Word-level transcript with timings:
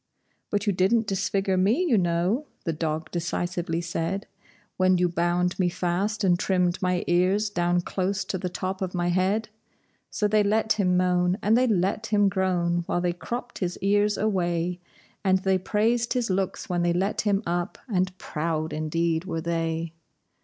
"But 0.49 0.65
you 0.65 0.73
didn't 0.73 1.05
disfigure 1.05 1.57
me, 1.57 1.85
you 1.87 1.95
know," 1.95 2.47
the 2.63 2.73
dog 2.73 3.11
decisively 3.11 3.81
said, 3.81 4.25
"When 4.77 4.97
you 4.97 5.07
bound 5.07 5.59
me 5.59 5.69
fast 5.69 6.23
and 6.23 6.39
trimmed 6.39 6.81
my 6.81 7.03
ears 7.05 7.51
down 7.51 7.81
close 7.81 8.25
to 8.25 8.39
the 8.39 8.49
top 8.49 8.81
of 8.81 8.95
my 8.95 9.09
head!" 9.09 9.49
So 10.09 10.27
they 10.27 10.41
let 10.41 10.73
him 10.73 10.97
moan 10.97 11.37
and 11.43 11.55
they 11.55 11.67
let 11.67 12.07
him 12.07 12.29
groan 12.29 12.81
while 12.87 12.99
they 12.99 13.13
cropped 13.13 13.59
his 13.59 13.77
ears 13.83 14.17
away, 14.17 14.79
And 15.23 15.37
they 15.43 15.59
praised 15.59 16.13
his 16.13 16.31
looks 16.31 16.67
when 16.67 16.81
they 16.81 16.93
let 16.93 17.21
him 17.21 17.43
up, 17.45 17.77
and 17.87 18.17
proud 18.17 18.73
indeed 18.73 19.25
were 19.25 19.41
they. 19.41 19.93